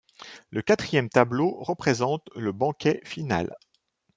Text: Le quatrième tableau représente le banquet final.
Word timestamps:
Le 0.49 0.63
quatrième 0.63 1.09
tableau 1.09 1.57
représente 1.61 2.27
le 2.35 2.51
banquet 2.51 3.01
final. 3.03 3.55